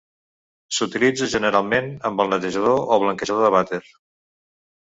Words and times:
S'utilitza 0.77 1.27
generalment 1.33 1.91
amb 2.11 2.25
el 2.25 2.31
netejador 2.33 2.81
o 2.97 3.01
blanquejador 3.05 3.47
de 3.49 3.53
vàter. 3.59 3.83